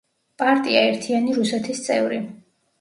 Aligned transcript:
პარტია 0.43 0.81
„ერთიანი 0.87 1.37
რუსეთის“ 1.37 1.85
წევრი. 1.87 2.23